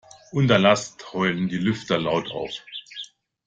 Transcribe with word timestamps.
Unter 0.31 0.57
Last 0.57 1.13
heulen 1.13 1.47
die 1.47 1.59
Lüfter 1.59 1.99
laut 1.99 2.31
auf. 2.31 2.49